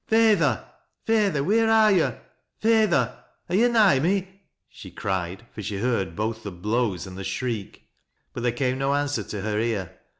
"Feyther! 0.07 0.67
Feyther, 1.05 1.43
wheer 1.43 1.69
are 1.69 1.91
yo'? 1.91 2.19
Feyther, 2.59 3.23
are 3.47 3.55
yo' 3.55 3.67
nigh 3.67 3.99
me?" 3.99 4.41
she 4.67 4.89
cried, 4.89 5.45
for 5.51 5.61
she 5.61 5.77
heard 5.77 6.15
both 6.15 6.41
the 6.41 6.49
blows 6.49 7.05
and 7.05 7.15
the 7.15 7.23
shriek. 7.23 7.83
But 8.33 8.41
there 8.41 8.51
came 8.51 8.79
no 8.79 8.95
answer 8.95 9.21
to 9.21 9.41
her 9.41 9.59
ear. 9.59 9.95